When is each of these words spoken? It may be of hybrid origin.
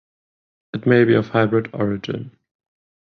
It 0.73 0.87
may 0.87 1.03
be 1.03 1.13
of 1.13 1.27
hybrid 1.27 1.69
origin. 1.73 2.35